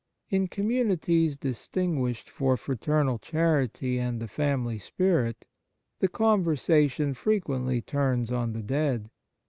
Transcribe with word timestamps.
In 0.31 0.47
communities 0.47 1.37
distinguished 1.37 2.27
for 2.27 2.57
fraternal 2.57 3.19
charity 3.19 3.99
and 3.99 4.19
the 4.19 4.27
family 4.27 4.79
spirit 4.79 5.45
the 5.99 6.07
conversation 6.07 7.13
frequently 7.13 7.83
turns 7.83 8.31
on 8.31 8.53
the 8.53 8.63
dead. 8.63 9.11